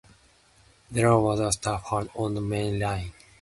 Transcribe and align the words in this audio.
There 0.89 1.15
was 1.19 1.39
a 1.39 1.51
staff 1.51 1.83
halt 1.83 2.09
on 2.15 2.33
the 2.33 2.41
main 2.41 2.79
line. 2.79 3.13